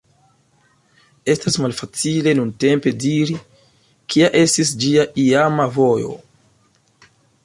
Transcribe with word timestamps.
Estas 1.33 1.57
malfacile 1.65 2.31
nuntempe 2.39 2.93
diri, 3.03 3.35
kia 4.15 4.31
estis 4.41 4.71
ĝia 4.85 5.05
iama 5.25 5.69
vojo. 5.77 6.17